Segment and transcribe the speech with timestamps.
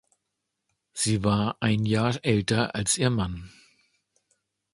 [0.93, 3.51] Sie war ein Jahr älter als ihr Mann.